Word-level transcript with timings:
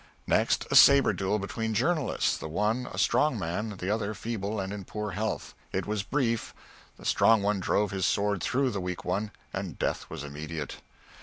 Next, 0.25 0.65
a 0.71 0.75
sabre 0.75 1.13
duel 1.13 1.37
between 1.37 1.75
journalists 1.75 2.35
the 2.35 2.49
one 2.49 2.89
a 2.91 2.97
strong 2.97 3.37
man, 3.37 3.77
the 3.77 3.91
other 3.91 4.15
feeble 4.15 4.59
and 4.59 4.73
in 4.73 4.83
poor 4.83 5.11
health. 5.11 5.53
It 5.71 5.85
was 5.85 6.01
brief; 6.01 6.55
the 6.97 7.05
strong 7.05 7.43
one 7.43 7.59
drove 7.59 7.91
his 7.91 8.07
sword 8.07 8.41
through 8.41 8.71
the 8.71 8.81
weak 8.81 9.05
one, 9.05 9.29
and 9.53 9.77
death 9.77 10.09
was 10.09 10.23
immediate. 10.23 10.77